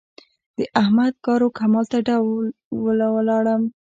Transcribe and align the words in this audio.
د 0.57 0.59
احمد 0.81 1.13
کار 1.25 1.41
و 1.47 1.49
کمال 1.59 1.85
ته 1.91 1.99
ډول 2.07 2.45
ولاړم. 3.17 3.61